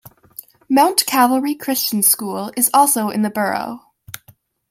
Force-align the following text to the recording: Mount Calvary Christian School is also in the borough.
Mount 0.67 1.05
Calvary 1.05 1.53
Christian 1.53 2.01
School 2.01 2.51
is 2.57 2.71
also 2.73 3.09
in 3.11 3.21
the 3.21 3.29
borough. 3.29 3.81